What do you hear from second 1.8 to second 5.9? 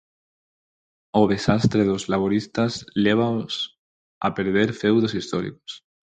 dos laboristas lévaos a perder feudos históricos.